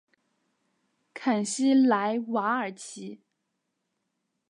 [1.13, 3.19] 坎西莱瓦尔齐。